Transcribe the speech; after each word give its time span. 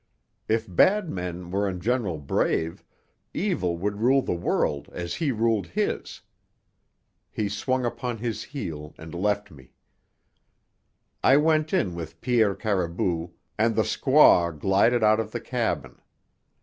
If 0.47 0.65
bad 0.67 1.11
men 1.11 1.51
were 1.51 1.69
in 1.69 1.79
general 1.79 2.17
brave, 2.17 2.83
evil 3.35 3.77
would 3.77 3.97
rule 4.01 4.23
the 4.23 4.33
world 4.33 4.89
as 4.93 5.13
he 5.13 5.31
ruled 5.31 5.67
his. 5.67 6.21
He 7.29 7.47
swung 7.47 7.85
upon 7.85 8.17
his 8.17 8.45
heel 8.45 8.95
and 8.97 9.13
left 9.13 9.51
me. 9.51 9.73
I 11.23 11.37
went 11.37 11.71
in 11.71 11.93
with 11.93 12.19
Pierre 12.19 12.55
Caribou, 12.55 13.27
and 13.59 13.75
the 13.75 13.83
squaw 13.83 14.57
glided 14.57 15.03
out 15.03 15.19
of 15.19 15.29
the 15.29 15.39
cabin. 15.39 16.01